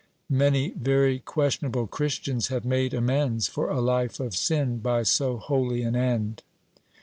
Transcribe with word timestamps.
Many 0.31 0.71
very 0.71 1.19
questionable 1.19 1.85
Christians 1.85 2.47
have 2.47 2.65
made 2.65 2.91
amends 2.95 3.47
for 3.47 3.69
a 3.69 3.79
life 3.79 4.19
of 4.19 4.35
sin 4.35 4.79
by 4.79 5.03
so 5.03 5.37
holy 5.37 5.83
an 5.83 5.95
end. 5.95 6.41